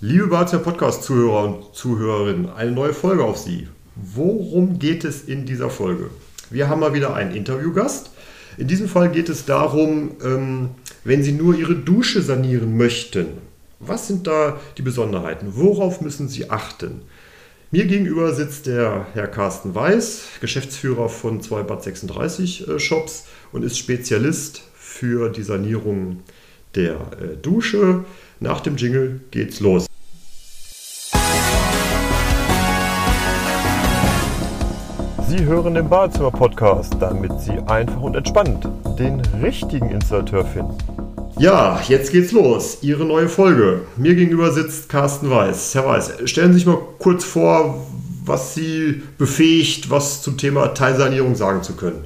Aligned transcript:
Liebe 0.00 0.28
Badezimmer 0.28 0.62
Podcast-Zuhörer 0.62 1.42
und 1.42 1.74
Zuhörerinnen, 1.74 2.48
eine 2.50 2.70
neue 2.70 2.94
Folge 2.94 3.24
auf 3.24 3.36
Sie. 3.36 3.66
Worum 3.96 4.78
geht 4.78 5.02
es 5.02 5.22
in 5.24 5.44
dieser 5.44 5.70
Folge? 5.70 6.10
Wir 6.50 6.68
haben 6.68 6.78
mal 6.78 6.94
wieder 6.94 7.14
einen 7.14 7.34
Interviewgast. 7.34 8.12
In 8.58 8.68
diesem 8.68 8.88
Fall 8.88 9.10
geht 9.10 9.28
es 9.28 9.44
darum, 9.44 10.12
ähm, 10.24 10.68
wenn 11.02 11.24
Sie 11.24 11.32
nur 11.32 11.56
Ihre 11.56 11.74
Dusche 11.74 12.22
sanieren 12.22 12.76
möchten, 12.76 13.26
was 13.80 14.06
sind 14.06 14.28
da 14.28 14.60
die 14.76 14.82
Besonderheiten? 14.82 15.54
Worauf 15.56 16.00
müssen 16.00 16.28
Sie 16.28 16.48
achten? 16.48 17.02
Mir 17.72 17.86
gegenüber 17.86 18.32
sitzt 18.34 18.66
der 18.66 19.08
Herr 19.14 19.26
Carsten 19.26 19.74
Weiß, 19.74 20.28
Geschäftsführer 20.40 21.08
von 21.08 21.42
zwei 21.42 21.64
Bad 21.64 21.82
36 21.82 22.68
äh, 22.68 22.78
Shops 22.78 23.26
und 23.50 23.64
ist 23.64 23.76
Spezialist 23.76 24.62
für 24.76 25.28
die 25.28 25.42
Sanierung 25.42 26.22
der 26.76 26.94
äh, 27.20 27.36
Dusche. 27.42 28.04
Nach 28.38 28.60
dem 28.60 28.76
Jingle 28.76 29.20
geht's 29.32 29.58
los. 29.58 29.87
Sie 35.28 35.44
hören 35.44 35.74
den 35.74 35.90
Badezimmer-Podcast, 35.90 36.96
damit 37.00 37.32
Sie 37.40 37.52
einfach 37.66 38.00
und 38.00 38.16
entspannt 38.16 38.66
den 38.98 39.20
richtigen 39.42 39.90
Installateur 39.90 40.42
finden. 40.42 40.74
Ja, 41.38 41.78
jetzt 41.86 42.12
geht's 42.12 42.32
los. 42.32 42.78
Ihre 42.80 43.04
neue 43.04 43.28
Folge. 43.28 43.82
Mir 43.98 44.14
gegenüber 44.14 44.52
sitzt 44.52 44.88
Carsten 44.88 45.28
Weiß. 45.28 45.74
Herr 45.74 45.84
Weiß, 45.84 46.12
stellen 46.24 46.52
Sie 46.52 46.60
sich 46.60 46.66
mal 46.66 46.78
kurz 46.98 47.26
vor, 47.26 47.86
was 48.24 48.54
Sie 48.54 49.02
befähigt, 49.18 49.90
was 49.90 50.22
zum 50.22 50.38
Thema 50.38 50.68
Teilsanierung 50.68 51.34
sagen 51.34 51.62
zu 51.62 51.74
können. 51.74 52.04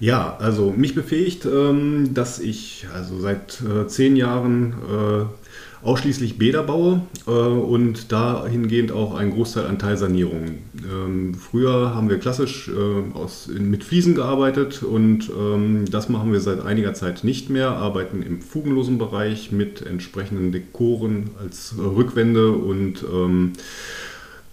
Ja, 0.00 0.38
also 0.40 0.72
mich 0.74 0.94
befähigt, 0.94 1.44
ähm, 1.44 2.14
dass 2.14 2.38
ich 2.38 2.86
also 2.94 3.20
seit 3.20 3.60
äh, 3.60 3.86
zehn 3.88 4.16
Jahren 4.16 4.72
äh, 4.90 5.43
ausschließlich 5.84 6.38
Bäder 6.38 6.62
baue 6.62 7.02
äh, 7.26 7.30
und 7.30 8.10
dahingehend 8.10 8.90
auch 8.90 9.14
einen 9.14 9.32
Großteil 9.32 9.66
an 9.66 9.78
Teilsanierungen. 9.78 10.58
Ähm, 10.90 11.34
früher 11.34 11.94
haben 11.94 12.08
wir 12.08 12.18
klassisch 12.18 12.68
äh, 12.68 13.16
aus, 13.16 13.48
mit 13.48 13.84
Fliesen 13.84 14.14
gearbeitet 14.14 14.82
und 14.82 15.30
ähm, 15.30 15.84
das 15.90 16.08
machen 16.08 16.32
wir 16.32 16.40
seit 16.40 16.64
einiger 16.64 16.94
Zeit 16.94 17.22
nicht 17.22 17.50
mehr, 17.50 17.70
arbeiten 17.70 18.22
im 18.22 18.40
fugenlosen 18.40 18.98
Bereich 18.98 19.52
mit 19.52 19.82
entsprechenden 19.82 20.52
Dekoren 20.52 21.30
als 21.40 21.74
äh, 21.78 21.82
Rückwände 21.82 22.52
und 22.52 23.04
ähm, 23.12 23.52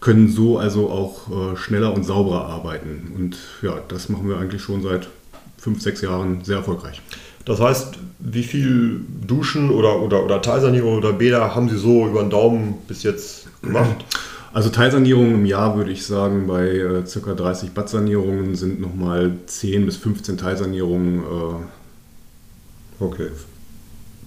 können 0.01 0.27
so 0.29 0.57
also 0.57 0.89
auch 0.89 1.53
äh, 1.53 1.55
schneller 1.55 1.93
und 1.93 2.03
sauberer 2.03 2.45
arbeiten. 2.47 3.13
Und 3.15 3.37
ja, 3.61 3.79
das 3.87 4.09
machen 4.09 4.27
wir 4.27 4.37
eigentlich 4.37 4.61
schon 4.61 4.81
seit 4.81 5.07
fünf, 5.57 5.81
sechs 5.81 6.01
Jahren 6.01 6.43
sehr 6.43 6.57
erfolgreich. 6.57 7.01
Das 7.45 7.59
heißt, 7.59 7.97
wie 8.19 8.43
viel 8.43 9.01
Duschen 9.25 9.71
oder, 9.71 10.01
oder, 10.01 10.23
oder 10.23 10.41
Teilsanierung 10.41 10.97
oder 10.97 11.13
Bäder 11.13 11.55
haben 11.55 11.69
Sie 11.69 11.77
so 11.77 12.07
über 12.07 12.21
den 12.21 12.29
Daumen 12.29 12.75
bis 12.87 13.03
jetzt 13.03 13.47
gemacht? 13.61 14.05
Also 14.53 14.67
Teilsanierungen 14.67 15.35
im 15.35 15.45
Jahr 15.45 15.77
würde 15.77 15.91
ich 15.91 16.05
sagen, 16.05 16.45
bei 16.45 16.67
äh, 16.67 17.03
ca. 17.03 17.33
30 17.33 17.71
Badsanierungen 17.71 18.55
sind 18.57 18.81
nochmal 18.81 19.31
10 19.45 19.85
bis 19.85 19.95
15 19.95 20.37
Teilsanierungen 20.37 21.19
äh, 21.19 23.01
okay. 23.01 23.27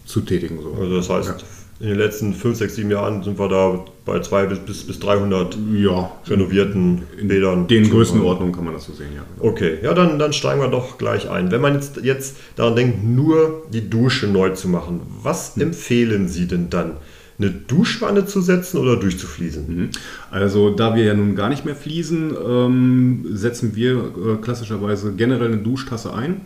zu 0.07 0.23
tätigen. 0.23 0.62
So. 0.62 0.73
Also 0.81 0.97
das 0.97 1.11
heißt, 1.11 1.29
ja 1.29 1.37
in 1.85 1.91
den 1.91 1.99
letzten 1.99 2.33
5, 2.33 2.57
6, 2.57 2.77
7 2.77 2.91
Jahren 2.91 3.23
sind 3.23 3.39
wir 3.39 3.47
da 3.47 3.85
bei 4.07 4.19
200 4.19 4.65
bis, 4.65 4.85
bis 4.85 4.99
300 5.01 5.59
ja, 5.75 6.11
renovierten 6.27 7.03
in 7.21 7.29
Bädern. 7.29 7.67
Den 7.67 7.91
Größenordnungen 7.91 8.55
kann 8.55 8.65
man 8.65 8.73
das 8.73 8.85
so 8.85 8.95
sehen, 8.95 9.11
ja. 9.15 9.23
Okay, 9.39 9.79
ja, 9.83 9.93
dann, 9.93 10.19
dann 10.19 10.33
steigen 10.33 10.63
wir 10.63 10.69
doch 10.69 10.97
gleich 10.97 11.29
ein. 11.29 11.51
Wenn 11.51 11.61
man 11.61 11.75
jetzt, 11.75 11.99
jetzt 12.03 12.37
daran 12.57 12.75
denkt, 12.75 13.05
nur 13.05 13.67
die 13.71 13.91
Dusche 13.91 14.29
neu 14.29 14.51
zu 14.51 14.69
machen, 14.69 15.03
was 15.23 15.57
hm. 15.57 15.63
empfehlen 15.63 16.29
Sie 16.29 16.47
denn 16.47 16.71
dann? 16.71 16.93
eine 17.37 17.51
Duschwanne 17.51 18.27
zu 18.27 18.41
setzen 18.41 18.79
oder 18.79 18.97
durchzufließen? 18.97 19.67
Mhm. 19.67 19.91
Also 20.31 20.71
da 20.71 20.95
wir 20.95 21.03
ja 21.03 21.15
nun 21.15 21.35
gar 21.35 21.48
nicht 21.48 21.65
mehr 21.65 21.75
fließen, 21.75 22.33
ähm, 22.48 23.27
setzen 23.33 23.75
wir 23.75 23.97
äh, 23.97 24.37
klassischerweise 24.41 25.15
generell 25.15 25.48
eine 25.48 25.59
Duschtasse 25.59 26.14
ein. 26.14 26.42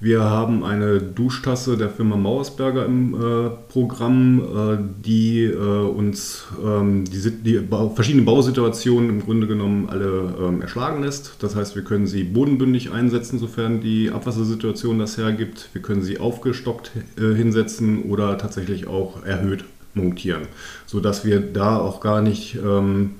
Wir 0.00 0.22
haben 0.22 0.62
eine 0.62 1.00
Duschtasse 1.00 1.76
der 1.76 1.90
Firma 1.90 2.16
Mauersberger 2.16 2.86
im 2.86 3.14
äh, 3.14 3.50
Programm, 3.68 4.40
äh, 4.40 4.78
die 5.04 5.42
äh, 5.42 5.56
uns 5.56 6.44
ähm, 6.64 7.04
die, 7.04 7.30
die 7.42 7.58
Bau, 7.58 7.90
verschiedenen 7.90 8.24
Bausituationen 8.24 9.10
im 9.10 9.24
Grunde 9.24 9.48
genommen 9.48 9.88
alle 9.88 10.34
ähm, 10.40 10.62
erschlagen 10.62 11.02
lässt. 11.02 11.42
Das 11.42 11.56
heißt, 11.56 11.74
wir 11.74 11.82
können 11.82 12.06
sie 12.06 12.22
bodenbündig 12.22 12.92
einsetzen, 12.92 13.40
sofern 13.40 13.80
die 13.80 14.10
Abwassersituation 14.10 15.00
das 15.00 15.18
hergibt. 15.18 15.68
Wir 15.72 15.82
können 15.82 16.02
sie 16.02 16.20
aufgestockt 16.20 16.92
äh, 17.16 17.34
hinsetzen 17.34 18.04
oder 18.04 18.38
tatsächlich 18.38 18.86
auch 18.86 19.24
erhöht 19.24 19.64
montieren, 19.94 20.42
sodass 20.86 21.24
wir 21.24 21.40
da 21.40 21.76
auch 21.76 22.00
gar 22.00 22.22
nicht 22.22 22.54
ähm, 22.54 23.16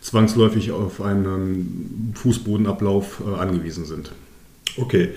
zwangsläufig 0.00 0.72
auf 0.72 1.02
einen 1.02 2.14
Fußbodenablauf 2.14 3.22
äh, 3.26 3.38
angewiesen 3.38 3.84
sind. 3.84 4.10
Okay. 4.78 5.10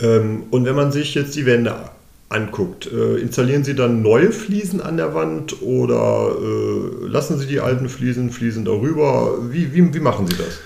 Ähm, 0.00 0.44
und 0.50 0.64
wenn 0.64 0.74
man 0.74 0.92
sich 0.92 1.14
jetzt 1.14 1.36
die 1.36 1.46
Wände 1.46 1.74
anguckt, 2.28 2.90
äh, 2.92 3.16
installieren 3.18 3.64
Sie 3.64 3.74
dann 3.74 4.02
neue 4.02 4.32
Fliesen 4.32 4.80
an 4.80 4.96
der 4.96 5.14
Wand 5.14 5.62
oder 5.62 6.32
äh, 6.40 7.06
lassen 7.06 7.38
Sie 7.38 7.46
die 7.46 7.60
alten 7.60 7.88
Fliesen, 7.88 8.30
Fliesen 8.30 8.64
darüber? 8.64 9.38
Wie, 9.50 9.72
wie, 9.74 9.94
wie 9.94 10.00
machen 10.00 10.26
Sie 10.26 10.36
das? 10.36 10.58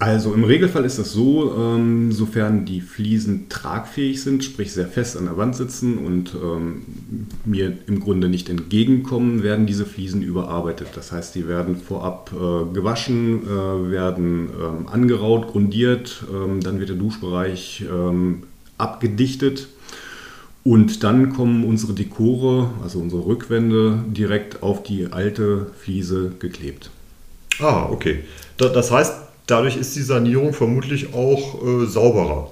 Also 0.00 0.32
im 0.32 0.44
Regelfall 0.44 0.86
ist 0.86 0.98
das 0.98 1.12
so, 1.12 1.54
ähm, 1.54 2.10
sofern 2.10 2.64
die 2.64 2.80
Fliesen 2.80 3.50
tragfähig 3.50 4.22
sind, 4.22 4.42
sprich 4.42 4.72
sehr 4.72 4.86
fest 4.86 5.14
an 5.18 5.26
der 5.26 5.36
Wand 5.36 5.54
sitzen 5.54 5.98
und 5.98 6.34
ähm, 6.42 6.86
mir 7.44 7.76
im 7.86 8.00
Grunde 8.00 8.30
nicht 8.30 8.48
entgegenkommen, 8.48 9.42
werden 9.42 9.66
diese 9.66 9.84
Fliesen 9.84 10.22
überarbeitet. 10.22 10.88
Das 10.94 11.12
heißt, 11.12 11.34
die 11.34 11.46
werden 11.46 11.76
vorab 11.76 12.32
äh, 12.32 12.72
gewaschen, 12.72 13.42
äh, 13.44 13.90
werden 13.90 14.48
ähm, 14.58 14.88
angeraut, 14.88 15.48
grundiert, 15.48 16.24
ähm, 16.32 16.62
dann 16.62 16.78
wird 16.80 16.88
der 16.88 16.96
Duschbereich 16.96 17.84
ähm, 17.86 18.44
abgedichtet. 18.80 19.68
Und 20.62 21.04
dann 21.04 21.32
kommen 21.32 21.64
unsere 21.64 21.94
Dekore, 21.94 22.70
also 22.82 22.98
unsere 22.98 23.24
Rückwände, 23.24 24.04
direkt 24.08 24.62
auf 24.62 24.82
die 24.82 25.08
alte 25.10 25.68
Fliese 25.78 26.32
geklebt. 26.38 26.90
Ah, 27.60 27.86
okay. 27.90 28.24
Das 28.56 28.90
heißt, 28.90 29.14
dadurch 29.46 29.76
ist 29.76 29.96
die 29.96 30.02
Sanierung 30.02 30.52
vermutlich 30.52 31.14
auch 31.14 31.64
äh, 31.64 31.86
sauberer. 31.86 32.50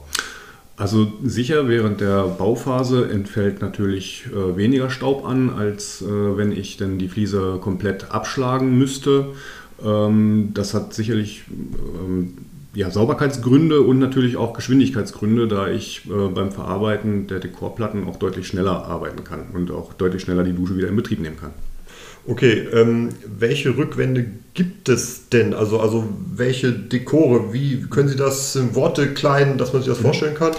Also 0.78 1.12
sicher, 1.25 1.69
während 1.69 2.00
der 2.00 2.22
Bauphase 2.22 3.11
entfällt 3.11 3.61
natürlich 3.61 4.27
äh, 4.33 4.56
weniger 4.56 4.91
Staub 4.91 5.27
an, 5.27 5.50
als 5.50 6.03
äh, 6.03 6.06
wenn 6.06 6.53
ich 6.53 6.77
denn 6.77 6.99
die 6.99 7.09
Fliese 7.09 7.59
komplett 7.61 8.12
abschlagen 8.12 8.78
müsste. 8.78 9.34
Ähm, 9.84 10.50
das 10.55 10.75
hat 10.75 10.94
sicherlich 10.94 11.43
ähm, 11.50 12.37
ja, 12.75 12.91
Sauberkeitsgründe 12.91 13.81
und 13.81 13.99
natürlich 13.99 14.37
auch 14.37 14.53
Geschwindigkeitsgründe, 14.53 15.49
da 15.49 15.69
ich 15.69 16.03
äh, 16.06 16.29
beim 16.29 16.53
Verarbeiten 16.53 17.27
der 17.27 17.41
Dekorplatten 17.41 18.06
auch 18.06 18.17
deutlich 18.17 18.47
schneller 18.47 18.84
arbeiten 18.84 19.25
kann 19.25 19.47
und 19.53 19.71
auch 19.71 19.95
deutlich 19.95 20.23
schneller 20.23 20.45
die 20.45 20.53
Dusche 20.53 20.77
wieder 20.77 20.89
in 20.89 20.97
Betrieb 20.97 21.21
nehmen 21.21 21.39
kann. 21.39 21.53
Okay, 22.27 22.69
ähm, 22.75 23.09
welche 23.27 23.77
Rückwände 23.79 24.27
gibt 24.53 24.91
es 24.91 25.31
denn? 25.31 25.55
Also, 25.55 25.81
also 25.81 26.06
welche 26.34 26.73
Dekore? 26.73 27.55
Wie 27.55 27.87
können 27.89 28.09
Sie 28.09 28.17
das 28.17 28.55
in 28.55 28.75
Worte 28.75 29.15
klein, 29.15 29.56
dass 29.56 29.73
man 29.73 29.81
sich 29.81 29.91
das 29.91 30.00
mhm. 30.00 30.05
vorstellen 30.05 30.35
kann? 30.35 30.53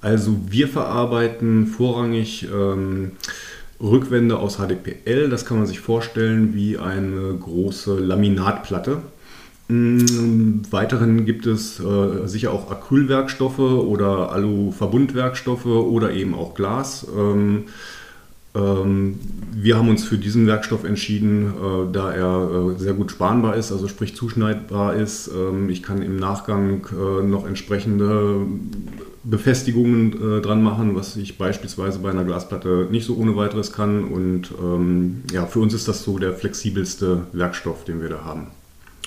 Also 0.00 0.36
wir 0.48 0.68
verarbeiten 0.68 1.66
vorrangig 1.68 2.48
ähm, 2.52 3.12
Rückwände 3.80 4.38
aus 4.38 4.56
HDPL. 4.56 5.28
Das 5.28 5.44
kann 5.44 5.58
man 5.58 5.66
sich 5.66 5.80
vorstellen 5.80 6.54
wie 6.54 6.76
eine 6.78 7.34
große 7.38 7.98
Laminatplatte. 7.98 9.02
Weiterhin 9.68 11.26
gibt 11.26 11.46
es 11.46 11.80
äh, 11.80 12.26
sicher 12.26 12.52
auch 12.52 12.70
Acrylwerkstoffe 12.70 13.58
oder 13.58 14.30
Alu-Verbundwerkstoffe 14.30 15.66
oder 15.66 16.12
eben 16.12 16.34
auch 16.34 16.54
Glas. 16.54 17.04
Ähm, 17.16 17.64
ähm, 18.56 19.18
wir 19.52 19.76
haben 19.76 19.88
uns 19.88 20.04
für 20.04 20.18
diesen 20.18 20.46
Werkstoff 20.46 20.84
entschieden, 20.84 21.48
äh, 21.48 21.92
da 21.92 22.12
er 22.12 22.74
äh, 22.74 22.78
sehr 22.78 22.94
gut 22.94 23.10
spanbar 23.10 23.56
ist, 23.56 23.72
also 23.72 23.88
sprich 23.88 24.14
zuschneidbar 24.14 24.94
ist. 24.94 25.28
Ähm, 25.28 25.68
ich 25.68 25.82
kann 25.82 26.00
im 26.00 26.16
Nachgang 26.16 26.86
äh, 26.92 27.22
noch 27.26 27.46
entsprechende 27.46 28.46
Befestigungen 29.24 30.38
äh, 30.38 30.40
dran 30.40 30.62
machen, 30.62 30.94
was 30.94 31.16
ich 31.16 31.36
beispielsweise 31.36 31.98
bei 31.98 32.10
einer 32.10 32.24
Glasplatte 32.24 32.86
nicht 32.90 33.04
so 33.04 33.16
ohne 33.16 33.36
weiteres 33.36 33.72
kann. 33.72 34.04
Und 34.04 34.52
ähm, 34.62 35.22
ja, 35.32 35.46
für 35.46 35.58
uns 35.58 35.74
ist 35.74 35.88
das 35.88 36.04
so 36.04 36.18
der 36.18 36.32
flexibelste 36.32 37.26
Werkstoff, 37.32 37.84
den 37.84 38.00
wir 38.00 38.08
da 38.08 38.24
haben. 38.24 38.46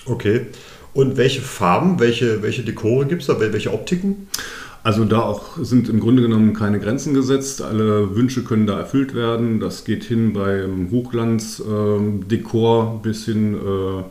Okay. 0.06 0.48
Und 0.94 1.18
welche 1.18 1.42
Farben, 1.42 2.00
welche, 2.00 2.42
welche 2.42 2.64
Dekore 2.64 3.06
gibt 3.06 3.22
es 3.22 3.28
da, 3.28 3.40
welche 3.40 3.74
Optiken? 3.74 4.28
Also 4.82 5.06
da 5.06 5.22
auch 5.22 5.58
sind 5.62 5.90
im 5.90 6.00
Grunde 6.00 6.22
genommen 6.22 6.54
keine 6.54 6.80
Grenzen 6.80 7.14
gesetzt. 7.14 7.62
Alle 7.62 8.16
Wünsche 8.16 8.44
können 8.44 8.66
da 8.66 8.80
erfüllt 8.80 9.14
werden. 9.14 9.60
Das 9.60 9.84
geht 9.84 10.06
hin 10.06 10.32
beim 10.34 10.90
Hochglanzdekor 10.90 12.94
ähm, 12.94 13.02
bis 13.02 13.26
hin 13.26 13.56
äh, 13.56 14.04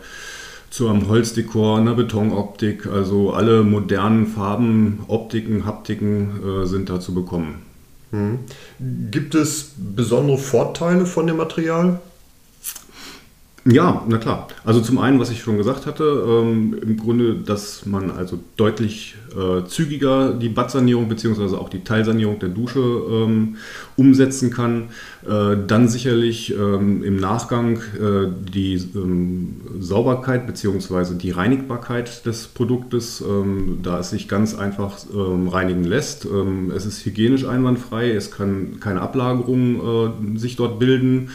zu 0.71 0.89
einem 0.89 1.09
Holzdekor, 1.09 1.79
einer 1.79 1.95
Betonoptik. 1.95 2.87
Also 2.87 3.33
alle 3.33 3.63
modernen 3.63 4.27
Farben, 4.27 5.01
Optiken, 5.09 5.65
Haptiken 5.65 6.63
äh, 6.63 6.67
sind 6.67 6.91
da 6.91 7.01
zu 7.01 7.15
bekommen. 7.15 7.63
Hm. 8.11 8.41
Gibt 9.11 9.35
es 9.35 9.73
besondere 9.77 10.39
Vorteile 10.39 11.07
von 11.07 11.27
dem 11.27 11.39
Material? 11.39 12.01
Ja, 13.71 14.03
na 14.09 14.17
klar. 14.17 14.49
Also 14.65 14.81
zum 14.81 14.99
einen, 14.99 15.21
was 15.21 15.31
ich 15.31 15.43
schon 15.43 15.59
gesagt 15.59 15.85
hatte, 15.85 16.25
ähm, 16.27 16.75
im 16.81 16.97
Grunde, 16.97 17.35
dass 17.35 17.85
man 17.85 18.11
also 18.11 18.39
deutlich 18.57 19.17
äh, 19.37 19.67
zügiger 19.67 20.33
die 20.33 20.49
Badsanierung 20.49 21.07
bzw. 21.09 21.57
auch 21.57 21.69
die 21.69 21.85
Teilsanierung 21.85 22.39
der 22.39 22.49
Dusche 22.49 22.81
ähm, 22.81 23.57
umsetzen 23.97 24.51
kann. 24.51 24.85
Äh, 25.29 25.57
dann 25.67 25.89
sicherlich 25.89 26.55
ähm, 26.55 27.05
im 27.05 27.17
Nachgang 27.17 27.77
äh, 27.77 28.29
die 28.55 28.77
ähm, 28.95 29.61
Sauberkeit 29.79 30.47
bzw. 30.47 31.15
die 31.17 31.31
Reinigbarkeit 31.31 32.25
des 32.25 32.47
Produktes, 32.47 33.21
ähm, 33.21 33.81
da 33.83 33.99
es 33.99 34.11
sich 34.11 34.29
ganz 34.29 34.55
einfach 34.55 34.97
ähm, 35.13 35.49
reinigen 35.49 35.85
lässt. 35.85 36.27
es 36.75 36.87
ist 36.87 37.05
hygienisch 37.05 37.45
einwandfrei, 37.45 38.13
es 38.13 38.31
kann 38.31 38.81
keine 38.81 39.03
Ablagerungen 39.03 40.37
äh, 40.37 40.39
sich 40.39 40.57
dort 40.57 40.79
bilden. 40.79 41.31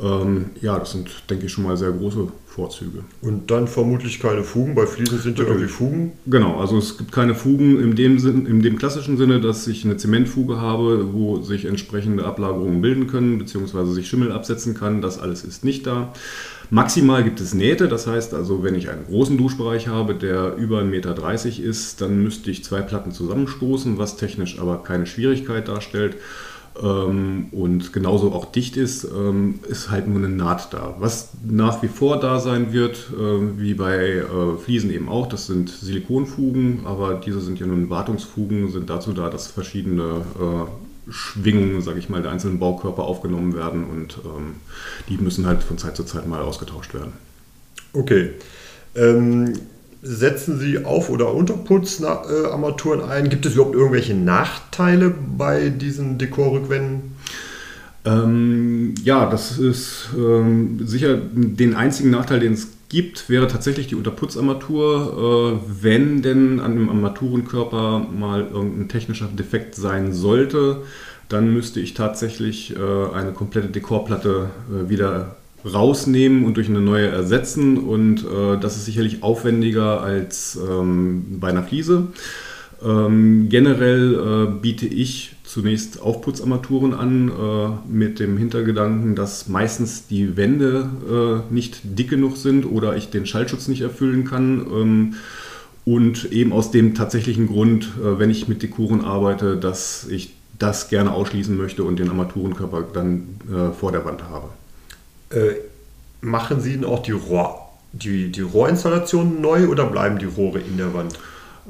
Ähm, 0.00 0.46
ja, 0.60 0.78
das 0.78 0.92
sind, 0.92 1.10
denke 1.28 1.46
ich, 1.46 1.52
schon 1.52 1.64
mal 1.64 1.76
sehr 1.76 1.92
große 1.92 2.28
Vorzüge. 2.46 3.04
Und 3.22 3.50
dann 3.50 3.66
vermutlich 3.66 4.20
keine 4.20 4.42
Fugen. 4.42 4.74
Bei 4.74 4.86
Fliesen 4.86 5.18
sind 5.18 5.38
ja 5.38 5.44
irgendwie 5.44 5.68
Fugen. 5.68 6.12
Genau, 6.26 6.60
also 6.60 6.76
es 6.76 6.98
gibt 6.98 7.12
keine 7.12 7.34
Fugen 7.34 7.80
in 7.80 7.94
dem, 7.94 8.18
Sinn, 8.18 8.46
in 8.46 8.62
dem 8.62 8.78
klassischen 8.78 9.16
Sinne, 9.16 9.40
dass 9.40 9.66
ich 9.66 9.84
eine 9.84 9.96
Zementfuge 9.96 10.60
habe, 10.60 11.12
wo 11.12 11.40
sich 11.40 11.64
entsprechende 11.64 12.24
Ablagerungen 12.24 12.82
bilden 12.82 13.06
können, 13.06 13.38
beziehungsweise 13.38 13.92
sich 13.92 14.08
Schimmel 14.08 14.32
absetzen 14.32 14.74
kann. 14.74 15.00
Das 15.00 15.18
alles 15.18 15.44
ist 15.44 15.64
nicht 15.64 15.86
da. 15.86 16.12
Maximal 16.68 17.22
gibt 17.22 17.40
es 17.40 17.52
Nähte, 17.52 17.86
das 17.86 18.06
heißt 18.06 18.32
also, 18.32 18.62
wenn 18.62 18.74
ich 18.74 18.88
einen 18.88 19.04
großen 19.04 19.36
Duschbereich 19.36 19.88
habe, 19.88 20.14
der 20.14 20.56
über 20.56 20.80
1,30 20.80 20.84
Meter 20.84 21.68
ist, 21.68 22.00
dann 22.00 22.22
müsste 22.22 22.50
ich 22.50 22.64
zwei 22.64 22.80
Platten 22.80 23.12
zusammenstoßen, 23.12 23.98
was 23.98 24.16
technisch 24.16 24.58
aber 24.58 24.82
keine 24.82 25.04
Schwierigkeit 25.06 25.68
darstellt 25.68 26.16
ähm, 26.80 27.46
und 27.52 27.92
genauso 27.92 28.32
auch 28.32 28.46
dicht 28.46 28.76
ist, 28.76 29.04
ähm, 29.04 29.60
ist 29.68 29.90
halt 29.90 30.08
nur 30.08 30.18
eine 30.18 30.28
Naht 30.28 30.72
da. 30.72 30.94
Was 30.98 31.30
nach 31.44 31.82
wie 31.82 31.88
vor 31.88 32.20
da 32.20 32.40
sein 32.40 32.72
wird, 32.72 33.10
äh, 33.12 33.58
wie 33.58 33.74
bei 33.74 33.98
äh, 33.98 34.24
Fliesen 34.62 34.90
eben 34.90 35.08
auch, 35.08 35.26
das 35.26 35.46
sind 35.46 35.68
Silikonfugen, 35.68 36.80
aber 36.84 37.14
diese 37.14 37.40
sind 37.40 37.58
ja 37.58 37.66
nun 37.66 37.90
Wartungsfugen, 37.90 38.70
sind 38.70 38.88
dazu 38.88 39.12
da, 39.12 39.28
dass 39.28 39.48
verschiedene 39.48 40.22
äh, 40.38 41.10
Schwingungen, 41.10 41.82
sage 41.82 41.98
ich 41.98 42.08
mal, 42.08 42.22
der 42.22 42.30
einzelnen 42.30 42.58
Baukörper 42.58 43.02
aufgenommen 43.02 43.54
werden 43.54 43.84
und 43.84 44.18
ähm, 44.24 44.54
die 45.08 45.16
müssen 45.16 45.46
halt 45.46 45.62
von 45.62 45.78
Zeit 45.78 45.96
zu 45.96 46.04
Zeit 46.04 46.26
mal 46.28 46.40
ausgetauscht 46.40 46.94
werden. 46.94 47.12
Okay. 47.92 48.30
Ähm, 48.94 49.54
setzen 50.02 50.58
Sie 50.58 50.84
Auf- 50.84 51.10
oder 51.10 51.32
Unterputzarmaturen 51.32 53.02
ein? 53.08 53.28
Gibt 53.28 53.46
es 53.46 53.54
überhaupt 53.54 53.76
irgendwelche 53.76 54.14
Nachteile 54.14 55.14
bei 55.36 55.68
diesen 55.70 56.18
Dekorrückwänden? 56.18 57.16
Ähm, 58.04 58.94
ja, 59.04 59.30
das 59.30 59.58
ist 59.58 60.08
ähm, 60.16 60.80
sicher 60.84 61.16
den 61.16 61.76
einzigen 61.76 62.10
Nachteil, 62.10 62.40
den 62.40 62.54
es 62.54 62.68
gibt, 62.88 63.30
wäre 63.30 63.46
tatsächlich 63.46 63.86
die 63.86 63.94
Unterputzarmatur. 63.94 65.60
Äh, 65.62 65.82
wenn 65.82 66.20
denn 66.20 66.58
an 66.58 66.74
dem 66.74 66.88
Armaturenkörper 66.88 68.00
mal 68.00 68.48
irgendein 68.52 68.88
technischer 68.88 69.26
Defekt 69.26 69.76
sein 69.76 70.12
sollte, 70.12 70.82
dann 71.28 71.54
müsste 71.54 71.78
ich 71.78 71.94
tatsächlich 71.94 72.76
äh, 72.76 73.14
eine 73.14 73.32
komplette 73.32 73.68
Dekorplatte 73.68 74.50
äh, 74.68 74.90
wieder 74.90 75.36
rausnehmen 75.64 76.44
und 76.44 76.56
durch 76.56 76.68
eine 76.68 76.80
neue 76.80 77.08
ersetzen. 77.08 77.78
Und 77.78 78.24
äh, 78.24 78.58
das 78.60 78.76
ist 78.76 78.84
sicherlich 78.84 79.22
aufwendiger 79.22 80.00
als 80.00 80.58
ähm, 80.68 81.38
bei 81.40 81.48
einer 81.48 81.62
Fliese. 81.62 82.08
Ähm, 82.84 83.48
generell 83.48 84.14
äh, 84.14 84.60
biete 84.60 84.86
ich 84.86 85.36
zunächst 85.44 86.00
Aufputzarmaturen 86.00 86.94
an, 86.94 87.28
äh, 87.28 87.92
mit 87.92 88.18
dem 88.18 88.38
Hintergedanken, 88.38 89.14
dass 89.14 89.48
meistens 89.48 90.06
die 90.06 90.36
Wände 90.36 90.88
äh, 91.50 91.54
nicht 91.54 91.80
dick 91.84 92.10
genug 92.10 92.36
sind 92.36 92.64
oder 92.64 92.96
ich 92.96 93.10
den 93.10 93.26
Schallschutz 93.26 93.68
nicht 93.68 93.82
erfüllen 93.82 94.24
kann. 94.24 94.66
Ähm, 94.72 95.14
und 95.84 96.30
eben 96.32 96.52
aus 96.52 96.70
dem 96.70 96.94
tatsächlichen 96.94 97.48
Grund, 97.48 97.90
äh, 98.00 98.18
wenn 98.18 98.30
ich 98.30 98.48
mit 98.48 98.62
Dekoren 98.62 99.04
arbeite, 99.04 99.56
dass 99.56 100.06
ich 100.08 100.34
das 100.58 100.88
gerne 100.88 101.12
ausschließen 101.12 101.56
möchte 101.56 101.84
und 101.84 101.98
den 101.98 102.08
Armaturenkörper 102.08 102.84
dann 102.92 103.40
äh, 103.52 103.72
vor 103.72 103.92
der 103.92 104.04
Wand 104.04 104.22
habe. 104.24 104.48
Äh, 105.32 105.54
machen 106.20 106.60
Sie 106.60 106.72
denn 106.74 106.84
auch 106.84 107.02
die, 107.02 107.12
Rohr, 107.12 107.68
die, 107.92 108.30
die 108.30 108.40
Rohrinstallationen 108.40 109.40
neu 109.40 109.68
oder 109.68 109.86
bleiben 109.86 110.18
die 110.18 110.26
Rohre 110.26 110.60
in 110.60 110.76
der 110.76 110.94
Wand? 110.94 111.18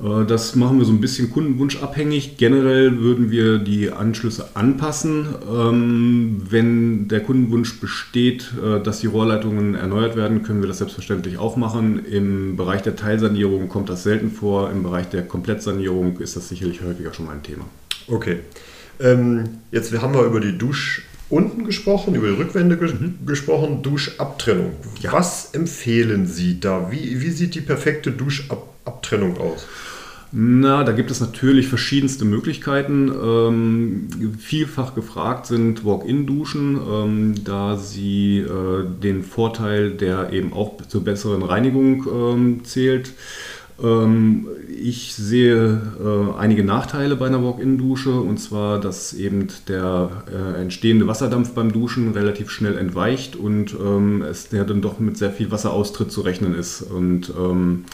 Äh, 0.03 0.25
das 0.27 0.55
machen 0.57 0.79
wir 0.79 0.85
so 0.85 0.93
ein 0.93 1.01
bisschen 1.01 1.31
kundenwunschabhängig. 1.31 2.37
Generell 2.37 2.99
würden 2.99 3.31
wir 3.31 3.59
die 3.59 3.91
Anschlüsse 3.91 4.49
anpassen. 4.55 5.27
Ähm, 5.51 6.43
wenn 6.49 7.09
der 7.09 7.21
Kundenwunsch 7.21 7.81
besteht, 7.81 8.53
äh, 8.63 8.83
dass 8.83 9.01
die 9.01 9.07
Rohrleitungen 9.07 9.75
erneuert 9.75 10.17
werden, 10.17 10.43
können 10.43 10.61
wir 10.61 10.69
das 10.69 10.79
selbstverständlich 10.79 11.39
auch 11.39 11.57
machen. 11.57 12.05
Im 12.05 12.57
Bereich 12.57 12.83
der 12.83 12.97
Teilsanierung 12.97 13.69
kommt 13.69 13.89
das 13.89 14.03
selten 14.03 14.31
vor. 14.31 14.71
Im 14.71 14.83
Bereich 14.83 15.09
der 15.09 15.23
Komplettsanierung 15.23 16.19
ist 16.19 16.37
das 16.37 16.49
sicherlich 16.49 16.83
häufiger 16.83 17.13
schon 17.13 17.27
mal 17.27 17.33
ein 17.33 17.43
Thema. 17.43 17.65
Okay. 18.09 18.41
Ähm, 19.01 19.45
jetzt 19.71 19.93
haben 20.01 20.15
wir 20.15 20.25
über 20.25 20.41
die 20.41 20.57
Dusch 20.57 21.03
unten 21.33 21.65
gesprochen, 21.65 22.15
über 22.15 22.29
die 22.29 22.35
Rückwände 22.35 22.77
ges 22.77 22.93
mhm. 22.93 23.15
gesprochen, 23.27 23.83
Duschabtrennung. 23.83 24.73
Ja. 25.01 25.13
Was 25.13 25.55
empfehlen 25.55 26.27
Sie 26.27 26.61
da? 26.61 26.91
Wie, 26.91 27.21
wie 27.23 27.31
sieht 27.31 27.55
die 27.55 27.63
perfekte 27.63 28.11
Duschabtrennung 28.13 29.39
aus? 29.39 29.67
Na, 30.35 30.83
da 30.83 30.93
gibt 30.93 31.11
es 31.11 31.21
natürlich 31.21 31.69
verschiedenste 31.69 32.25
Möglichkeiten. 32.25 33.11
Ähm, 33.11 34.09
vielfach 34.39 34.95
gefragt 34.95 35.47
sind 35.47 35.85
Walk-in-Duschen, 35.85 36.81
ähm, 36.91 37.35
da 37.45 37.77
sie 37.77 38.39
äh, 38.39 38.85
den 39.03 39.25
Vorteil, 39.25 39.91
der 39.91 40.33
eben 40.33 40.55
auch 40.55 40.81
zur 40.89 41.05
besseren 41.05 41.43
Reinigung 41.43 42.07
ähm, 42.11 42.65
zählt, 42.65 43.13
ich 44.83 45.15
sehe 45.15 45.81
äh, 46.01 46.39
einige 46.39 46.63
Nachteile 46.63 47.17
bei 47.17 47.27
einer 47.27 47.43
Walk-in-Dusche 47.43 48.13
und 48.13 48.39
zwar, 48.39 48.81
dass 48.81 49.13
eben 49.13 49.49
der 49.67 50.25
äh, 50.33 50.61
entstehende 50.61 51.07
Wasserdampf 51.07 51.53
beim 51.53 51.73
Duschen 51.73 52.13
relativ 52.13 52.51
schnell 52.51 52.79
entweicht 52.79 53.35
und 53.35 53.75
ähm, 53.75 54.23
es 54.23 54.51
ja 54.53 54.65
dann 54.65 54.83
doch 54.83 55.01
mit 55.01 55.17
sehr 55.17 55.31
viel 55.31 55.51
Wasseraustritt 55.51 56.13
zu 56.13 56.21
rechnen 56.21 56.55
ist 56.55 56.83
und 56.83 57.33
ähm, 57.37 57.85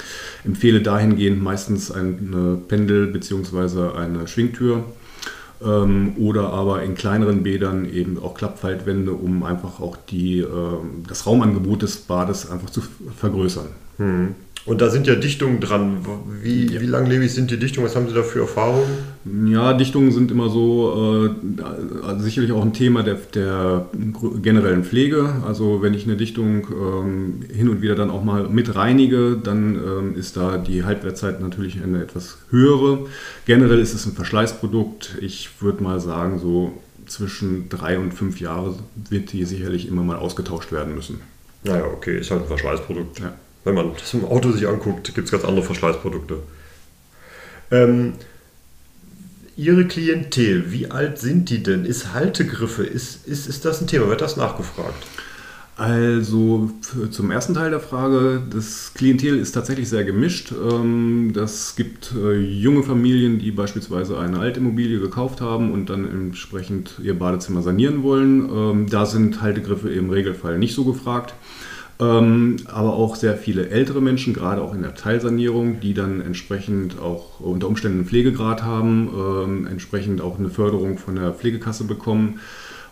empfehle 0.45 0.83
dahingehend 0.83 1.43
meistens 1.43 1.91
eine 1.91 2.59
Pendel- 2.69 3.07
bzw. 3.07 3.97
eine 3.97 4.29
Schwingtür 4.29 4.85
ähm, 5.65 6.15
oder 6.19 6.53
aber 6.53 6.83
in 6.83 6.95
kleineren 6.95 7.43
Bädern 7.43 7.91
eben 7.91 8.19
auch 8.23 8.35
Klappfaltwände, 8.35 9.13
um 9.13 9.43
einfach 9.43 9.81
auch 9.81 9.97
die, 9.97 10.41
äh, 10.41 10.47
das 11.07 11.27
Raumangebot 11.27 11.83
des 11.83 11.97
Bades 11.97 12.51
einfach 12.51 12.71
zu 12.71 12.83
vergrößern. 13.17 13.67
Hm. 13.97 14.35
Und 14.69 14.83
da 14.83 14.91
sind 14.91 15.07
ja 15.07 15.15
Dichtungen 15.15 15.61
dran. 15.61 16.05
Wie, 16.43 16.67
ja. 16.67 16.81
wie 16.83 16.87
langlebig 16.87 17.33
sind 17.33 17.51
die 17.51 17.59
Dichtungen? 17.59 17.87
Was 17.87 17.97
haben 17.97 18.07
Sie 18.07 18.15
da 18.15 18.23
für 18.23 18.41
Erfahrungen? 18.41 18.87
Ja, 19.47 19.73
Dichtungen 19.73 20.13
sind 20.13 20.31
immer 20.31 20.51
so 20.51 21.27
äh, 21.27 22.21
sicherlich 22.21 22.53
auch 22.53 22.63
ein 22.63 22.75
Thema 22.75 23.03
der, 23.03 23.15
der, 23.35 23.87
generellen 24.43 24.85
Pflege. 24.85 25.37
Also 25.47 25.81
wenn 25.81 25.95
ich 25.95 26.05
eine 26.05 26.17
Dichtung 26.17 26.67
ähm, 26.71 27.41
hin 27.51 27.71
und 27.71 27.81
wieder 27.81 27.95
dann 27.95 28.11
auch 28.11 28.23
mal 28.23 28.47
mit 28.51 28.75
reinige, 28.75 29.39
dann 29.43 29.75
ähm, 29.77 30.17
ist 30.17 30.37
da 30.37 30.59
die 30.59 30.85
Halbwertzeit 30.85 31.41
natürlich 31.41 31.83
eine 31.83 32.03
etwas 32.03 32.37
höhere. 32.51 33.07
Generell 33.47 33.79
ist 33.79 33.95
es 33.95 34.05
ein 34.05 34.13
Verschleißprodukt. 34.13 35.17
Ich 35.23 35.63
würde 35.63 35.83
mal 35.83 35.99
sagen, 35.99 36.39
so 36.39 36.75
zwischen 37.07 37.71
drei 37.71 37.99
und 37.99 38.13
fünf 38.13 38.39
Jahre 38.39 38.75
wird 39.09 39.33
die 39.33 39.47
sicherlich 39.47 39.89
immer 39.89 40.03
mal 40.03 40.17
ausgetauscht 40.17 40.73
werden 40.73 40.95
müssen. 40.95 41.21
Naja, 41.65 41.87
okay, 41.87 42.19
ist 42.19 42.31
halt 42.31 42.43
ein 42.43 42.49
Verschleißprodukt. 42.49 43.21
Ja 43.21 43.33
wenn 43.69 43.75
man 43.75 43.93
das 43.93 44.15
im 44.15 44.25
Auto 44.25 44.51
sich 44.51 44.67
anguckt, 44.67 45.15
gibt 45.15 45.27
es 45.27 45.31
ganz 45.31 45.45
andere 45.45 45.65
Verschleißprodukte. 45.65 46.39
Ähm, 47.71 48.15
Ihre 49.57 49.87
Klientel, 49.87 50.73
wie 50.73 50.91
alt 50.91 51.19
sind 51.19 51.51
die 51.51 51.63
denn? 51.63 51.85
Ist 51.85 52.15
Haltegriffe, 52.15 52.85
ist, 52.85 53.27
ist, 53.27 53.47
ist 53.49 53.65
das 53.65 53.81
ein 53.81 53.89
Thema? 53.89 54.09
Wird 54.09 54.21
das 54.21 54.37
nachgefragt? 54.37 55.05
Also 55.77 56.71
zum 57.11 57.31
ersten 57.31 57.55
Teil 57.55 57.71
der 57.71 57.79
Frage, 57.79 58.43
das 58.51 58.95
Klientel 58.95 59.39
ist 59.39 59.53
tatsächlich 59.53 59.89
sehr 59.89 60.05
gemischt. 60.05 60.53
Ähm, 60.53 61.33
das 61.35 61.77
gibt 61.77 62.13
äh, 62.17 62.37
junge 62.37 62.83
Familien, 62.83 63.39
die 63.39 63.53
beispielsweise 63.53 64.19
eine 64.19 64.41
Altimmobilie 64.41 64.99
gekauft 64.99 65.41
haben 65.41 65.73
und 65.73 65.91
dann 65.91 66.05
entsprechend 66.05 66.95
ihr 67.03 67.17
Badezimmer 67.17 67.63
sanieren 67.63 68.03
wollen. 68.03 68.49
Ähm, 68.51 68.87
da 68.89 69.07
sind 69.07 69.41
Haltegriffe 69.41 69.91
im 69.91 70.11
Regelfall 70.11 70.59
nicht 70.59 70.75
so 70.75 70.85
gefragt. 70.85 71.35
Ähm, 72.01 72.57
aber 72.67 72.95
auch 72.95 73.17
sehr 73.17 73.37
viele 73.37 73.71
ältere 73.71 74.01
Menschen, 74.01 74.33
gerade 74.33 74.63
auch 74.63 74.73
in 74.73 74.83
der 74.83 74.95
Teilsanierung, 74.95 75.81
die 75.81 75.95
dann 75.95 76.21
entsprechend 76.21 77.01
auch 77.01 77.41
unter 77.41 77.67
Umständen 77.67 77.99
einen 77.99 78.07
Pflegegrad 78.07 78.63
haben, 78.63 79.11
ähm, 79.17 79.67
entsprechend 79.67 80.21
auch 80.21 80.39
eine 80.39 80.49
Förderung 80.49 80.99
von 80.99 81.17
der 81.17 81.33
Pflegekasse 81.33 81.85
bekommen. 81.85 82.39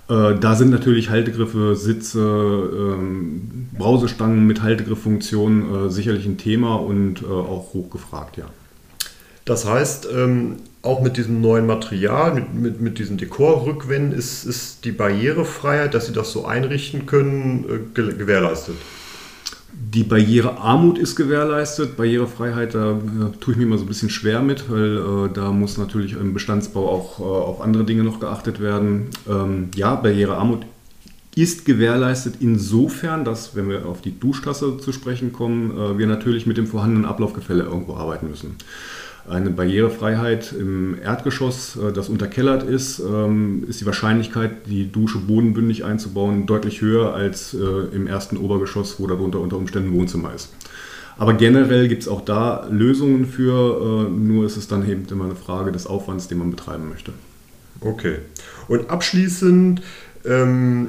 Äh, 0.08 0.34
da 0.40 0.56
sind 0.56 0.70
natürlich 0.70 1.10
Haltegriffe, 1.10 1.76
Sitze, 1.76 2.20
ähm, 2.20 3.68
Brausestangen 3.78 4.44
mit 4.44 4.62
Haltegrifffunktion 4.62 5.86
äh, 5.86 5.90
sicherlich 5.90 6.26
ein 6.26 6.38
Thema 6.38 6.74
und 6.74 7.22
äh, 7.22 7.26
auch 7.26 7.74
hochgefragt, 7.74 8.36
ja. 8.36 8.46
Das 9.44 9.64
heißt, 9.64 10.08
auch 10.86 11.02
mit 11.02 11.16
diesem 11.16 11.40
neuen 11.40 11.66
Material, 11.66 12.34
mit, 12.34 12.54
mit, 12.54 12.80
mit 12.80 12.98
diesen 12.98 13.18
Dekorrückwänden, 13.18 14.16
ist, 14.16 14.44
ist 14.44 14.84
die 14.84 14.92
Barrierefreiheit, 14.92 15.92
dass 15.92 16.06
Sie 16.06 16.12
das 16.12 16.32
so 16.32 16.46
einrichten 16.46 17.06
können, 17.06 17.88
äh, 17.94 18.12
gewährleistet? 18.12 18.76
Die 19.78 20.04
Barrierearmut 20.04 20.96
ist 20.96 21.16
gewährleistet. 21.16 21.96
Barrierefreiheit, 21.96 22.74
da 22.74 22.92
äh, 22.92 23.36
tue 23.40 23.52
ich 23.52 23.58
mir 23.58 23.64
immer 23.64 23.76
so 23.76 23.84
ein 23.84 23.88
bisschen 23.88 24.08
schwer 24.08 24.40
mit, 24.40 24.70
weil 24.70 24.96
äh, 24.96 25.32
da 25.34 25.52
muss 25.52 25.76
natürlich 25.76 26.12
im 26.12 26.32
Bestandsbau 26.32 26.88
auch 26.88 27.20
äh, 27.20 27.22
auf 27.22 27.60
andere 27.60 27.84
Dinge 27.84 28.02
noch 28.02 28.18
geachtet 28.18 28.60
werden. 28.60 29.10
Ähm, 29.28 29.68
ja, 29.74 29.94
Barrierearmut 29.96 30.64
ist 31.34 31.66
gewährleistet 31.66 32.36
insofern, 32.40 33.26
dass, 33.26 33.54
wenn 33.54 33.68
wir 33.68 33.84
auf 33.84 34.00
die 34.00 34.18
Duschtasse 34.18 34.78
zu 34.78 34.92
sprechen 34.92 35.32
kommen, 35.32 35.72
äh, 35.72 35.98
wir 35.98 36.06
natürlich 36.06 36.46
mit 36.46 36.56
dem 36.56 36.66
vorhandenen 36.66 37.04
Ablaufgefälle 37.04 37.64
irgendwo 37.64 37.96
arbeiten 37.96 38.30
müssen 38.30 38.56
eine 39.28 39.50
Barrierefreiheit 39.50 40.52
im 40.52 40.96
Erdgeschoss, 41.02 41.76
äh, 41.76 41.92
das 41.92 42.08
unterkellert 42.08 42.62
ist, 42.62 43.00
ähm, 43.00 43.64
ist 43.68 43.80
die 43.80 43.86
Wahrscheinlichkeit, 43.86 44.66
die 44.66 44.90
Dusche 44.90 45.18
bodenbündig 45.18 45.84
einzubauen, 45.84 46.46
deutlich 46.46 46.80
höher 46.80 47.14
als 47.14 47.54
äh, 47.54 47.94
im 47.94 48.06
ersten 48.06 48.36
Obergeschoss, 48.36 49.00
wo 49.00 49.06
darunter 49.06 49.40
unter 49.40 49.56
Umständen 49.56 49.92
Wohnzimmer 49.92 50.34
ist. 50.34 50.52
Aber 51.18 51.34
generell 51.34 51.88
gibt 51.88 52.02
es 52.02 52.08
auch 52.08 52.24
da 52.24 52.66
Lösungen 52.70 53.26
für, 53.26 54.06
äh, 54.06 54.10
nur 54.10 54.44
ist 54.44 54.56
es 54.56 54.68
dann 54.68 54.88
eben 54.88 55.06
immer 55.10 55.24
eine 55.24 55.36
Frage 55.36 55.72
des 55.72 55.86
Aufwands, 55.86 56.28
den 56.28 56.38
man 56.38 56.50
betreiben 56.50 56.88
möchte. 56.88 57.12
Okay. 57.80 58.16
Und 58.68 58.90
abschließend, 58.90 59.82
ähm, 60.24 60.88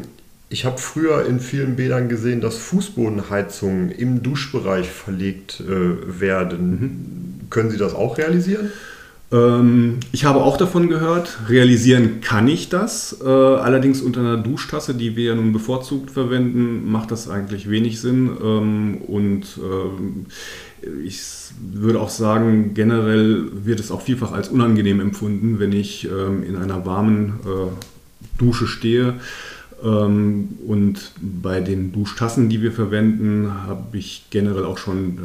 ich 0.50 0.66
habe 0.66 0.78
früher 0.78 1.26
in 1.26 1.40
vielen 1.40 1.76
Bädern 1.76 2.08
gesehen, 2.08 2.42
dass 2.42 2.58
Fußbodenheizungen 2.58 3.92
im 3.92 4.24
Duschbereich 4.24 4.90
verlegt 4.90 5.62
äh, 5.62 6.20
werden. 6.22 6.70
Mhm. 6.70 7.27
Können 7.50 7.70
Sie 7.70 7.78
das 7.78 7.94
auch 7.94 8.18
realisieren? 8.18 8.72
Ähm, 9.32 10.00
ich 10.12 10.26
habe 10.26 10.42
auch 10.42 10.58
davon 10.58 10.88
gehört. 10.88 11.38
Realisieren 11.50 12.22
kann 12.22 12.48
ich 12.48 12.70
das. 12.70 13.20
Äh, 13.22 13.28
allerdings 13.28 14.02
unter 14.02 14.22
einer 14.22 14.38
Duschtasse, 14.38 14.94
die 14.96 15.16
wir 15.16 15.26
ja 15.26 15.36
nun 15.36 15.52
bevorzugt 15.52 16.12
verwenden, 16.12 16.90
macht 16.90 17.12
das 17.12 17.30
eigentlich 17.30 17.70
wenig 17.70 18.00
Sinn. 18.00 18.30
Ähm, 18.42 18.98
und 19.06 19.44
äh, 19.58 20.88
ich 21.04 21.22
würde 21.60 22.00
auch 22.00 22.10
sagen, 22.10 22.74
generell 22.74 23.48
wird 23.66 23.80
es 23.80 23.92
auch 23.92 24.02
vielfach 24.02 24.32
als 24.32 24.48
unangenehm 24.48 25.00
empfunden, 25.00 25.60
wenn 25.60 25.74
ich 25.74 26.08
ähm, 26.08 26.44
in 26.44 26.56
einer 26.56 26.86
warmen 26.86 27.40
äh, 27.44 28.40
Dusche 28.40 28.68
stehe 28.68 29.16
und 29.80 30.96
bei 31.22 31.60
den 31.60 31.92
Duschtassen, 31.92 32.50
die 32.50 32.64
wir 32.64 32.72
verwenden, 32.72 33.52
habe 33.68 33.96
ich 33.96 34.26
generell 34.32 34.66
auch 34.66 34.80
schon 34.80 35.20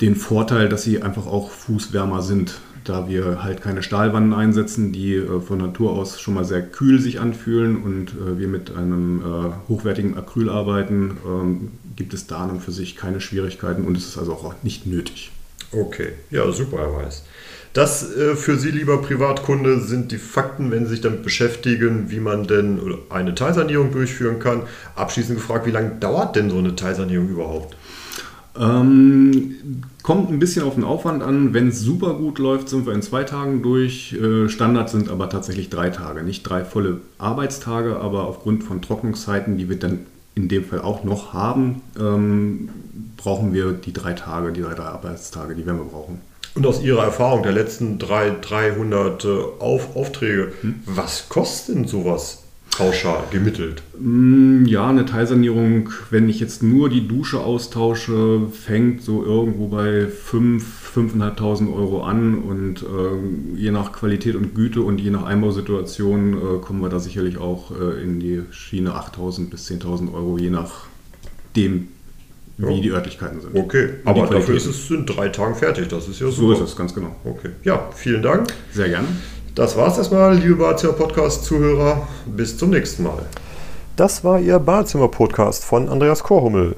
den 0.00 0.16
Vorteil, 0.16 0.68
dass 0.68 0.82
sie 0.82 1.02
einfach 1.02 1.26
auch 1.26 1.50
fußwärmer 1.50 2.22
sind, 2.22 2.60
da 2.84 3.08
wir 3.08 3.42
halt 3.42 3.62
keine 3.62 3.82
Stahlwannen 3.82 4.34
einsetzen, 4.34 4.92
die 4.92 5.14
äh, 5.14 5.40
von 5.40 5.58
Natur 5.58 5.92
aus 5.92 6.20
schon 6.20 6.34
mal 6.34 6.44
sehr 6.44 6.62
kühl 6.62 7.00
sich 7.00 7.20
anfühlen 7.20 7.82
und 7.82 8.08
äh, 8.10 8.38
wir 8.38 8.48
mit 8.48 8.76
einem 8.76 9.22
hochwertigen 9.68 10.16
Acryl 10.16 10.50
arbeiten, 10.50 11.16
ähm, 11.26 11.70
gibt 11.96 12.12
es 12.14 12.26
da 12.26 12.38
an 12.38 12.50
und 12.50 12.60
für 12.60 12.72
sich 12.72 12.96
keine 12.96 13.20
Schwierigkeiten 13.20 13.84
und 13.84 13.96
es 13.96 14.08
ist 14.08 14.18
also 14.18 14.32
auch 14.32 14.54
nicht 14.62 14.86
nötig. 14.86 15.30
Okay, 15.72 16.12
ja, 16.30 16.50
super, 16.52 16.78
Herr 16.78 16.94
Weiß. 16.94 17.24
Das 17.72 18.16
äh, 18.16 18.36
für 18.36 18.56
Sie, 18.56 18.70
lieber 18.70 19.02
Privatkunde, 19.02 19.80
sind 19.80 20.12
die 20.12 20.18
Fakten, 20.18 20.70
wenn 20.70 20.84
Sie 20.84 20.92
sich 20.92 21.00
damit 21.00 21.24
beschäftigen, 21.24 22.10
wie 22.10 22.20
man 22.20 22.46
denn 22.46 22.80
eine 23.10 23.34
Teilsanierung 23.34 23.90
durchführen 23.90 24.38
kann. 24.38 24.62
Abschließend 24.94 25.38
gefragt, 25.38 25.66
wie 25.66 25.72
lange 25.72 25.96
dauert 25.98 26.36
denn 26.36 26.50
so 26.50 26.58
eine 26.58 26.76
Teilsanierung 26.76 27.28
überhaupt? 27.28 27.76
Ähm, 28.58 29.82
kommt 30.02 30.30
ein 30.30 30.38
bisschen 30.38 30.64
auf 30.64 30.74
den 30.74 30.84
Aufwand 30.84 31.22
an. 31.22 31.54
Wenn 31.54 31.68
es 31.68 31.80
super 31.80 32.14
gut 32.14 32.38
läuft, 32.38 32.68
sind 32.68 32.86
wir 32.86 32.92
in 32.92 33.02
zwei 33.02 33.24
Tagen 33.24 33.62
durch. 33.62 34.12
Äh, 34.12 34.48
Standard 34.48 34.90
sind 34.90 35.10
aber 35.10 35.28
tatsächlich 35.28 35.70
drei 35.70 35.90
Tage. 35.90 36.22
Nicht 36.22 36.42
drei 36.42 36.64
volle 36.64 37.00
Arbeitstage, 37.18 37.96
aber 37.96 38.24
aufgrund 38.24 38.62
von 38.62 38.82
Trocknungszeiten, 38.82 39.58
die 39.58 39.68
wir 39.68 39.78
dann 39.78 40.00
in 40.34 40.48
dem 40.48 40.64
Fall 40.64 40.80
auch 40.80 41.04
noch 41.04 41.32
haben, 41.32 41.80
ähm, 41.98 42.68
brauchen 43.16 43.52
wir 43.54 43.72
die 43.72 43.92
drei 43.92 44.12
Tage, 44.12 44.52
die 44.52 44.62
drei, 44.62 44.74
drei 44.74 44.84
Arbeitstage, 44.84 45.54
die 45.54 45.64
werden 45.64 45.78
wir 45.78 45.86
brauchen. 45.86 46.20
Und 46.54 46.66
aus 46.66 46.82
Ihrer 46.82 47.04
Erfahrung 47.04 47.42
der 47.42 47.52
letzten 47.52 47.98
drei, 47.98 48.30
300 48.40 49.26
Auf, 49.58 49.96
Aufträge, 49.96 50.52
hm? 50.60 50.82
was 50.86 51.28
kostet 51.28 51.76
denn 51.76 51.88
sowas 51.88 52.43
pauschal 52.76 53.24
gemittelt? 53.30 53.82
Mm, 53.98 54.64
ja, 54.66 54.88
eine 54.88 55.06
Teilsanierung, 55.06 55.90
wenn 56.10 56.28
ich 56.28 56.40
jetzt 56.40 56.62
nur 56.62 56.88
die 56.88 57.06
Dusche 57.06 57.40
austausche, 57.40 58.48
fängt 58.50 59.02
so 59.02 59.24
irgendwo 59.24 59.68
bei 59.68 60.06
5.000, 60.06 60.62
5.500 60.94 61.74
Euro 61.74 62.04
an 62.04 62.38
und 62.38 62.82
äh, 62.82 63.56
je 63.56 63.70
nach 63.70 63.92
Qualität 63.92 64.36
und 64.36 64.54
Güte 64.54 64.82
und 64.82 65.00
je 65.00 65.10
nach 65.10 65.24
Einbausituation 65.24 66.34
äh, 66.34 66.60
kommen 66.60 66.80
wir 66.80 66.88
da 66.88 67.00
sicherlich 67.00 67.38
auch 67.38 67.72
äh, 67.72 68.02
in 68.02 68.20
die 68.20 68.42
Schiene 68.50 68.90
8.000 68.90 69.50
bis 69.50 69.68
10.000 69.70 70.12
Euro, 70.14 70.38
je 70.38 70.50
nachdem, 70.50 71.88
wie 72.56 72.74
ja. 72.74 72.80
die 72.80 72.90
Örtlichkeiten 72.90 73.40
sind. 73.40 73.56
Okay, 73.56 73.90
aber 74.04 74.26
dafür 74.26 74.54
ist 74.54 74.66
es 74.66 74.88
in 74.90 75.06
drei 75.06 75.28
Tagen 75.28 75.56
fertig. 75.56 75.88
Das 75.88 76.08
ist 76.08 76.20
ja 76.20 76.30
super. 76.30 76.56
So 76.56 76.64
ist 76.64 76.70
es, 76.70 76.76
ganz 76.76 76.94
genau. 76.94 77.16
Okay, 77.24 77.50
ja, 77.64 77.90
vielen 77.94 78.22
Dank. 78.22 78.52
Sehr 78.72 78.88
gerne. 78.88 79.08
Das 79.54 79.76
war 79.76 79.86
es 79.86 79.98
erstmal, 79.98 80.36
liebe 80.36 80.56
Badezimmer-Podcast-Zuhörer. 80.56 82.08
Bis 82.26 82.58
zum 82.58 82.70
nächsten 82.70 83.04
Mal. 83.04 83.24
Das 83.94 84.24
war 84.24 84.40
Ihr 84.40 84.58
Badezimmer-Podcast 84.58 85.64
von 85.64 85.88
Andreas 85.88 86.24
Korhummel. 86.24 86.74